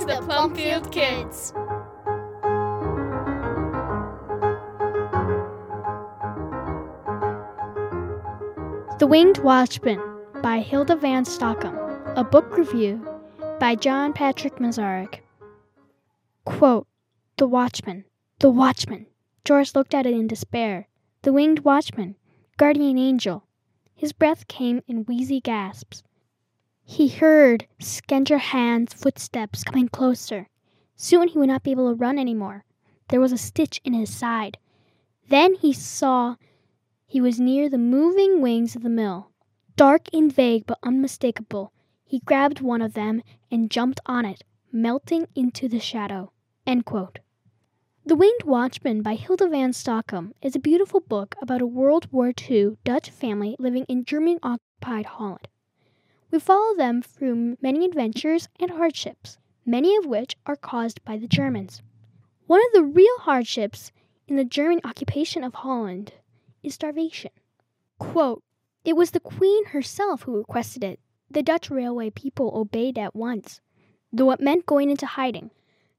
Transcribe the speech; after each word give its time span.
to 0.00 0.06
the 0.06 0.22
Plumfield 0.22 0.90
Kids. 0.90 1.52
The 8.98 9.06
Winged 9.06 9.38
Watchman 9.38 10.00
by 10.42 10.60
Hilda 10.60 10.96
Van 10.96 11.24
Stockum, 11.26 11.76
a 12.16 12.24
book 12.24 12.56
review 12.56 13.06
by 13.58 13.74
John 13.74 14.14
Patrick 14.14 14.56
Mazarik. 14.56 15.20
Quote, 16.46 16.86
The 17.36 17.46
Watchman, 17.46 18.06
the 18.38 18.48
Watchman. 18.48 19.04
Joris 19.44 19.74
looked 19.74 19.94
at 19.94 20.06
it 20.06 20.14
in 20.14 20.26
despair. 20.26 20.88
The 21.22 21.32
Winged 21.34 21.60
Watchman, 21.60 22.16
guardian 22.56 22.96
angel. 22.96 23.44
His 23.94 24.14
breath 24.14 24.48
came 24.48 24.82
in 24.88 25.04
wheezy 25.04 25.42
gasps. 25.42 26.02
He 26.92 27.06
heard 27.06 27.68
Skenderhan's 27.78 28.94
footsteps 28.94 29.62
coming 29.62 29.88
closer. 29.88 30.48
Soon 30.96 31.28
he 31.28 31.38
would 31.38 31.46
not 31.46 31.62
be 31.62 31.70
able 31.70 31.88
to 31.88 31.94
run 31.94 32.18
any 32.18 32.34
more. 32.34 32.64
There 33.08 33.20
was 33.20 33.30
a 33.30 33.38
stitch 33.38 33.80
in 33.84 33.92
his 33.92 34.12
side. 34.12 34.58
Then 35.28 35.54
he 35.54 35.72
saw 35.72 36.34
he 37.06 37.20
was 37.20 37.38
near 37.38 37.68
the 37.68 37.78
moving 37.78 38.42
wings 38.42 38.74
of 38.74 38.82
the 38.82 38.88
mill. 38.88 39.30
Dark 39.76 40.12
and 40.12 40.34
vague 40.34 40.66
but 40.66 40.80
unmistakable, 40.82 41.72
he 42.04 42.18
grabbed 42.18 42.60
one 42.60 42.82
of 42.82 42.94
them 42.94 43.22
and 43.52 43.70
jumped 43.70 44.00
on 44.04 44.24
it, 44.24 44.42
melting 44.72 45.28
into 45.36 45.68
the 45.68 45.78
shadow. 45.78 46.32
The 46.66 48.16
Winged 48.16 48.42
Watchman 48.44 49.02
by 49.02 49.14
Hilda 49.14 49.48
Van 49.48 49.72
Stockum 49.72 50.32
is 50.42 50.56
a 50.56 50.58
beautiful 50.58 50.98
book 50.98 51.36
about 51.40 51.62
a 51.62 51.66
World 51.66 52.08
War 52.10 52.32
II 52.50 52.78
Dutch 52.82 53.10
family 53.10 53.54
living 53.60 53.84
in 53.84 54.04
German 54.04 54.40
occupied 54.42 55.06
Holland. 55.06 55.46
We 56.30 56.38
follow 56.38 56.76
them 56.76 57.02
through 57.02 57.56
many 57.60 57.84
adventures 57.84 58.48
and 58.60 58.70
hardships, 58.70 59.38
many 59.66 59.96
of 59.96 60.06
which 60.06 60.36
are 60.46 60.56
caused 60.56 61.04
by 61.04 61.16
the 61.16 61.26
Germans. 61.26 61.82
One 62.46 62.60
of 62.66 62.72
the 62.72 62.84
real 62.84 63.18
hardships 63.20 63.90
in 64.28 64.36
the 64.36 64.44
German 64.44 64.80
occupation 64.84 65.42
of 65.42 65.54
Holland 65.54 66.12
is 66.62 66.74
starvation. 66.74 67.32
Quote, 67.98 68.44
it 68.84 68.96
was 68.96 69.10
the 69.10 69.20
Queen 69.20 69.66
herself 69.66 70.22
who 70.22 70.36
requested 70.36 70.84
it. 70.84 71.00
The 71.30 71.42
Dutch 71.42 71.70
railway 71.70 72.10
people 72.10 72.52
obeyed 72.54 72.96
at 72.96 73.14
once, 73.14 73.60
though 74.12 74.30
it 74.30 74.40
meant 74.40 74.66
going 74.66 74.90
into 74.90 75.06
hiding. 75.06 75.50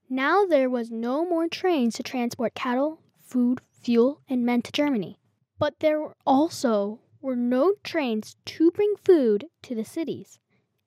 Now 0.09 0.45
there 0.45 0.69
was 0.69 0.91
no 0.91 1.25
more 1.25 1.47
trains 1.47 1.95
to 1.95 2.03
transport 2.03 2.53
cattle, 2.53 2.99
food, 3.21 3.61
fuel, 3.71 4.21
and 4.27 4.45
men 4.45 4.61
to 4.63 4.71
Germany. 4.71 5.17
But 5.59 5.79
there 5.79 5.99
were 5.99 6.15
also 6.25 6.99
were 7.21 7.35
no 7.35 7.73
trains 7.83 8.35
to 8.45 8.71
bring 8.71 8.95
food 8.95 9.45
to 9.61 9.75
the 9.75 9.85
cities, 9.85 10.39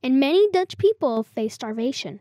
and 0.02 0.18
many 0.20 0.50
Dutch 0.50 0.76
people 0.76 1.22
faced 1.22 1.54
starvation. 1.56 2.20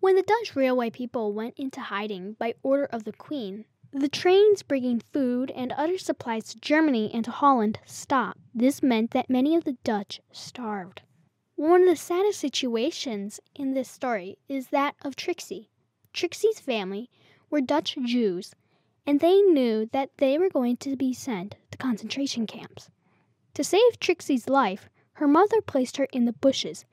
When 0.00 0.16
the 0.16 0.22
Dutch 0.22 0.56
railway 0.56 0.90
people 0.90 1.32
went 1.32 1.54
into 1.58 1.80
hiding 1.80 2.34
by 2.34 2.54
order 2.62 2.86
of 2.86 3.04
the 3.04 3.12
Queen, 3.12 3.64
the 3.92 4.08
trains 4.08 4.62
bringing 4.62 5.00
food 5.00 5.50
and 5.52 5.72
other 5.72 5.98
supplies 5.98 6.48
to 6.48 6.60
Germany 6.60 7.10
and 7.14 7.24
to 7.24 7.30
Holland 7.30 7.78
stopped. 7.86 8.38
This 8.54 8.82
meant 8.82 9.12
that 9.12 9.30
many 9.30 9.54
of 9.54 9.64
the 9.64 9.76
Dutch 9.84 10.20
starved. 10.32 11.02
One 11.54 11.82
of 11.82 11.88
the 11.88 11.96
saddest 11.96 12.40
situations 12.40 13.40
in 13.54 13.72
this 13.72 13.88
story 13.88 14.38
is 14.48 14.68
that 14.68 14.94
of 15.02 15.16
Trixie. 15.16 15.70
Trixie's 16.12 16.60
family 16.60 17.08
were 17.48 17.60
Dutch 17.60 17.96
Jews, 18.04 18.54
and 19.06 19.20
they 19.20 19.40
knew 19.40 19.88
that 19.92 20.10
they 20.18 20.36
were 20.36 20.50
going 20.50 20.76
to 20.78 20.96
be 20.96 21.14
sent 21.14 21.56
to 21.76 21.82
concentration 21.82 22.46
camps. 22.46 22.90
To 23.54 23.64
save 23.64 24.00
Trixie's 24.00 24.48
life, 24.48 24.88
her 25.14 25.28
mother 25.28 25.60
placed 25.60 25.96
her 25.96 26.08
in 26.12 26.24
the 26.24 26.32
bushes 26.32 26.84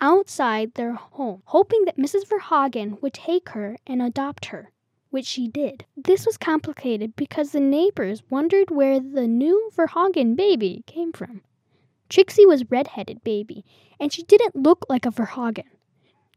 outside 0.00 0.74
their 0.74 0.94
home, 0.94 1.42
hoping 1.46 1.84
that 1.84 1.96
Mrs. 1.96 2.26
Verhagen 2.26 2.98
would 3.00 3.14
take 3.14 3.50
her 3.50 3.76
and 3.86 4.02
adopt 4.02 4.46
her 4.46 4.70
which 5.10 5.26
she 5.26 5.46
did. 5.46 5.84
This 5.94 6.24
was 6.24 6.38
complicated 6.38 7.14
because 7.16 7.52
the 7.52 7.60
neighbors 7.60 8.22
wondered 8.30 8.70
where 8.70 8.98
the 8.98 9.28
new 9.28 9.70
Verhagen 9.76 10.34
baby 10.34 10.84
came 10.86 11.12
from. 11.12 11.42
Trixie 12.08 12.46
was 12.46 12.70
red-headed 12.70 13.22
baby, 13.22 13.62
and 14.00 14.10
she 14.10 14.22
didn't 14.22 14.56
look 14.56 14.86
like 14.88 15.04
a 15.04 15.10
Verhagen. 15.10 15.68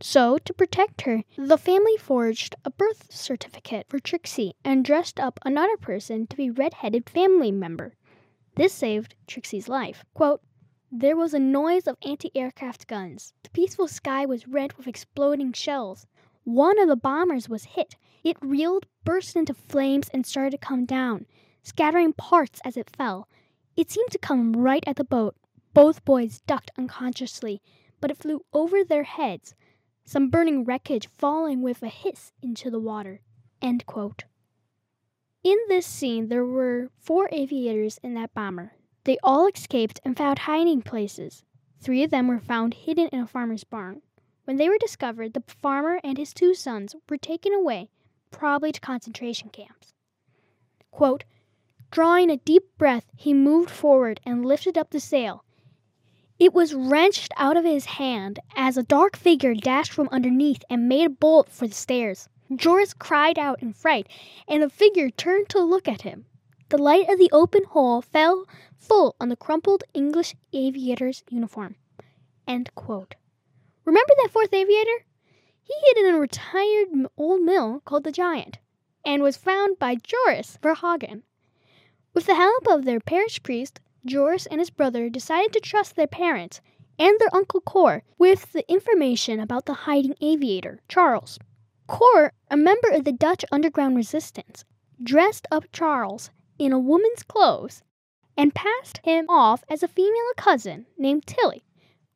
So, 0.01 0.37
to 0.39 0.53
protect 0.53 1.03
her, 1.03 1.23
the 1.37 1.57
family 1.57 1.95
forged 1.95 2.55
a 2.65 2.69
birth 2.69 3.07
certificate 3.09 3.87
for 3.87 3.99
Trixie 3.99 4.55
and 4.63 4.83
dressed 4.83 5.21
up 5.21 5.39
another 5.45 5.77
person 5.77 6.27
to 6.27 6.35
be 6.35 6.49
red-headed 6.49 7.09
family 7.09 7.51
member. 7.51 7.95
This 8.55 8.73
saved 8.73 9.15
Trixie's 9.25 9.69
life. 9.69 10.03
Quote, 10.13 10.41
there 10.91 11.15
was 11.15 11.33
a 11.33 11.39
noise 11.39 11.87
of 11.87 11.97
anti-aircraft 12.05 12.87
guns. 12.87 13.33
The 13.43 13.49
peaceful 13.49 13.87
sky 13.87 14.25
was 14.25 14.47
rent 14.47 14.77
with 14.77 14.87
exploding 14.87 15.53
shells. 15.53 16.07
One 16.43 16.79
of 16.79 16.87
the 16.87 16.95
bombers 16.95 17.49
was 17.49 17.63
hit. 17.63 17.95
It 18.23 18.37
reeled, 18.41 18.85
burst 19.03 19.35
into 19.35 19.53
flames, 19.53 20.09
and 20.09 20.25
started 20.25 20.51
to 20.51 20.57
come 20.57 20.85
down, 20.85 21.25
scattering 21.63 22.13
parts 22.13 22.61
as 22.63 22.77
it 22.77 22.95
fell. 22.95 23.27
It 23.75 23.91
seemed 23.91 24.11
to 24.11 24.17
come 24.17 24.53
right 24.53 24.83
at 24.87 24.95
the 24.95 25.03
boat. 25.03 25.35
Both 25.73 26.05
boys 26.05 26.41
ducked 26.47 26.71
unconsciously, 26.77 27.61
but 27.99 28.11
it 28.11 28.17
flew 28.17 28.45
over 28.53 28.83
their 28.83 29.03
heads, 29.03 29.55
some 30.05 30.29
burning 30.29 30.63
wreckage 30.63 31.09
falling 31.17 31.61
with 31.61 31.83
a 31.83 31.89
hiss 31.89 32.31
into 32.41 32.69
the 32.69 32.79
water. 32.79 33.21
In 35.43 35.57
this 35.67 35.85
scene, 35.85 36.29
there 36.29 36.45
were 36.45 36.89
four 36.99 37.27
aviators 37.31 37.99
in 38.03 38.13
that 38.13 38.33
bomber. 38.33 38.73
They 39.03 39.17
all 39.23 39.47
escaped 39.47 39.99
and 40.05 40.15
found 40.15 40.39
hiding 40.39 40.83
places. 40.83 41.43
Three 41.79 42.03
of 42.03 42.11
them 42.11 42.27
were 42.27 42.39
found 42.39 42.73
hidden 42.73 43.07
in 43.09 43.19
a 43.19 43.27
farmer's 43.27 43.63
barn. 43.63 44.01
When 44.45 44.57
they 44.57 44.69
were 44.69 44.77
discovered, 44.77 45.33
the 45.33 45.43
farmer 45.47 45.99
and 46.03 46.17
his 46.17 46.33
two 46.33 46.53
sons 46.53 46.95
were 47.09 47.17
taken 47.17 47.53
away, 47.53 47.89
probably 48.31 48.71
to 48.71 48.79
concentration 48.79 49.49
camps. 49.49 49.93
Quote, 50.91 51.23
Drawing 51.91 52.29
a 52.29 52.37
deep 52.37 52.77
breath, 52.77 53.05
he 53.15 53.33
moved 53.33 53.69
forward 53.69 54.19
and 54.25 54.45
lifted 54.45 54.77
up 54.77 54.91
the 54.91 54.99
sail. 54.99 55.43
It 56.37 56.53
was 56.53 56.73
wrenched 56.73 57.31
out 57.37 57.55
of 57.55 57.63
his 57.63 57.85
hand 57.85 58.39
as 58.55 58.75
a 58.75 58.83
dark 58.83 59.15
figure 59.15 59.53
dashed 59.53 59.93
from 59.93 60.09
underneath 60.11 60.63
and 60.69 60.89
made 60.89 61.05
a 61.05 61.09
bolt 61.09 61.49
for 61.49 61.65
the 61.65 61.73
stairs. 61.73 62.27
Joris 62.53 62.93
cried 62.93 63.39
out 63.39 63.61
in 63.61 63.71
fright, 63.71 64.07
and 64.47 64.61
the 64.61 64.69
figure 64.69 65.09
turned 65.09 65.47
to 65.49 65.63
look 65.63 65.87
at 65.87 66.01
him. 66.01 66.25
The 66.69 66.77
light 66.77 67.09
of 67.09 67.19
the 67.19 67.31
open 67.31 67.63
hole 67.63 68.01
fell 68.01 68.45
full 68.77 69.15
on 69.19 69.29
the 69.29 69.37
crumpled 69.37 69.85
English 69.93 70.35
aviator's 70.51 71.23
uniform. 71.29 71.75
Remember 73.85 74.13
that 74.17 74.29
fourth 74.31 74.53
aviator? 74.53 75.05
He 75.63 75.73
hid 75.85 75.97
in 76.05 76.13
a 76.13 76.19
retired 76.19 77.07
old 77.17 77.41
mill 77.41 77.81
called 77.85 78.03
the 78.03 78.11
Giant 78.11 78.57
and 79.05 79.23
was 79.23 79.37
found 79.37 79.79
by 79.79 79.95
Joris 79.95 80.57
Verhagen. 80.61 81.23
With 82.13 82.25
the 82.25 82.35
help 82.35 82.67
of 82.67 82.83
their 82.83 82.99
parish 82.99 83.41
priest, 83.41 83.79
Joris 84.05 84.45
and 84.45 84.59
his 84.59 84.69
brother 84.69 85.09
decided 85.09 85.53
to 85.53 85.59
trust 85.59 85.95
their 85.95 86.07
parents 86.07 86.61
and 86.99 87.19
their 87.19 87.33
uncle 87.33 87.61
Cor 87.61 88.03
with 88.17 88.51
the 88.51 88.69
information 88.71 89.39
about 89.39 89.65
the 89.65 89.73
hiding 89.73 90.15
aviator, 90.21 90.79
Charles. 90.87 91.39
Cor, 91.87 92.31
a 92.49 92.57
member 92.57 92.89
of 92.89 93.03
the 93.03 93.11
Dutch 93.11 93.43
underground 93.51 93.95
resistance, 93.95 94.63
dressed 95.01 95.47
up 95.51 95.65
Charles 95.71 96.29
in 96.57 96.71
a 96.71 96.79
woman's 96.79 97.23
clothes 97.23 97.83
and 98.37 98.55
passed 98.55 98.99
him 99.03 99.25
off 99.29 99.63
as 99.69 99.83
a 99.83 99.87
female 99.87 100.33
cousin 100.37 100.85
named 100.97 101.25
Tilly. 101.25 101.63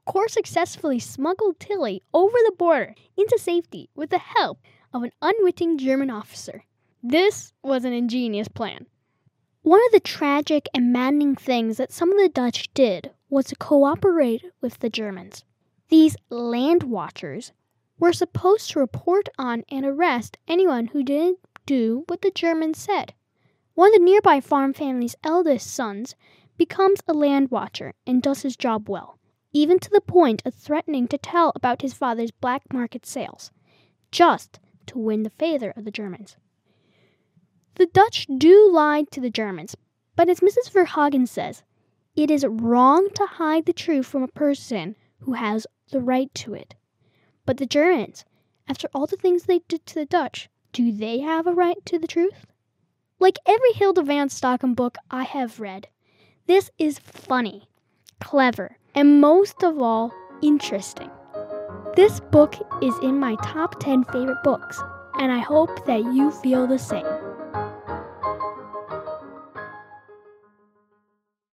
Cor 0.05 0.28
successfully 0.28 0.99
smuggled 0.99 1.59
Tilly 1.59 2.01
over 2.13 2.38
the 2.45 2.55
border 2.57 2.95
into 3.17 3.38
safety 3.38 3.89
with 3.95 4.09
the 4.09 4.17
help 4.17 4.59
of 4.94 5.03
an 5.03 5.11
unwitting 5.22 5.78
German 5.78 6.09
officer. 6.09 6.63
This 7.03 7.53
was 7.63 7.85
an 7.85 7.94
ingenious 7.94 8.47
plan. 8.47 8.88
One 9.62 9.81
of 9.86 9.92
the 9.92 10.00
tragic 10.00 10.68
and 10.74 10.92
maddening 10.94 11.36
things 11.36 11.78
that 11.78 11.92
some 11.92 12.12
of 12.12 12.18
the 12.18 12.29
Dutch 12.29 12.73
did 12.73 13.11
was 13.29 13.46
to 13.47 13.56
cooperate 13.56 14.44
with 14.61 14.79
the 14.79 14.90
Germans. 14.90 15.44
These 15.90 16.16
land 16.29 16.84
watchers 16.84 17.52
were 17.97 18.14
supposed 18.14 18.72
to 18.72 18.79
report 18.79 19.29
on 19.38 19.64
and 19.70 19.85
arrest 19.85 20.38
anyone 20.47 20.88
who 20.88 21.03
didn't 21.03 21.40
do 21.66 22.03
what 22.08 22.22
the 22.22 22.32
Germans 22.32 22.78
said. 22.78 23.14
One 23.76 23.90
of 23.90 24.00
the 24.00 24.06
nearby 24.06 24.41
farm 24.41 24.73
family's 24.73 25.16
eldest 25.23 25.67
sons 25.67 26.16
becomes 26.58 27.02
a 27.08 27.14
land 27.14 27.52
watcher 27.52 27.94
and 28.05 28.22
does 28.22 28.41
his 28.41 28.58
job 28.58 28.90
well 28.90 29.20
even 29.52 29.79
to 29.79 29.90
the 29.90 30.02
point 30.02 30.41
of 30.46 30.53
threatening 30.53 31.08
to 31.08 31.17
tell 31.17 31.52
about 31.55 31.82
his 31.82 31.94
father's 31.94 32.32
black 32.32 32.72
market 32.72 33.05
sales, 33.05 33.52
just 34.12 34.59
to 34.85 35.00
win 35.00 35.23
the 35.23 35.29
favor 35.29 35.73
of 35.76 35.85
the 35.85 35.91
Germans. 35.91 36.38
The 37.75 37.85
Dutch 37.87 38.27
do 38.37 38.69
lie 38.71 39.05
to 39.11 39.21
the 39.21 39.29
Germans, 39.29 39.75
but 40.16 40.29
as 40.29 40.41
Mrs. 40.41 40.69
Verhagen 40.71 41.27
says, 41.27 41.63
it 42.16 42.29
is 42.29 42.45
wrong 42.45 43.09
to 43.16 43.25
hide 43.25 43.66
the 43.66 43.73
truth 43.73 44.05
from 44.05 44.23
a 44.23 44.27
person 44.27 44.95
who 45.19 45.33
has 45.33 45.66
the 45.91 46.01
right 46.01 46.33
to 46.35 46.53
it. 46.53 46.75
But 47.45 47.57
the 47.57 47.66
Germans, 47.66 48.25
after 48.67 48.89
all 48.93 49.07
the 49.07 49.16
things 49.16 49.43
they 49.43 49.59
did 49.67 49.85
to 49.85 49.95
the 49.95 50.05
Dutch, 50.05 50.49
do 50.73 50.91
they 50.91 51.19
have 51.19 51.47
a 51.47 51.53
right 51.53 51.77
to 51.85 51.97
the 51.97 52.07
truth? 52.07 52.45
Like 53.19 53.37
every 53.45 53.71
Hilda 53.73 54.03
Van 54.03 54.29
Stockum 54.29 54.75
book 54.75 54.97
I 55.09 55.23
have 55.23 55.59
read, 55.59 55.87
this 56.47 56.71
is 56.77 56.99
funny, 56.99 57.69
clever, 58.19 58.77
and 58.95 59.21
most 59.21 59.63
of 59.63 59.81
all, 59.81 60.11
interesting. 60.41 61.09
This 61.95 62.19
book 62.19 62.55
is 62.81 62.97
in 63.03 63.19
my 63.19 63.35
top 63.43 63.79
10 63.79 64.03
favorite 64.05 64.43
books, 64.43 64.81
and 65.19 65.31
I 65.31 65.39
hope 65.39 65.85
that 65.85 65.99
you 65.99 66.31
feel 66.31 66.67
the 66.67 66.79
same. 66.79 67.05